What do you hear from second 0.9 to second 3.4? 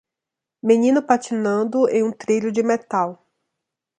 patinando em um trilho de metal.